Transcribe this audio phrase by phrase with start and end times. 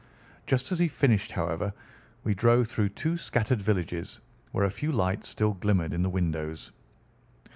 [0.47, 1.71] Just as he finished, however,
[2.23, 4.19] we drove through two scattered villages,
[4.51, 6.71] where a few lights still glimmered in the windows.